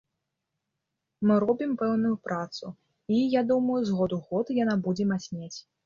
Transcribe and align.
Мы 1.27 1.33
робім 1.43 1.71
пэўную 1.83 2.15
працу, 2.29 2.65
і, 3.19 3.23
я 3.39 3.47
думаю, 3.55 3.79
з 3.83 3.91
году 4.03 4.13
ў 4.23 4.33
год 4.33 4.45
яна 4.65 4.75
будзе 4.89 5.03
мацнець. 5.17 5.57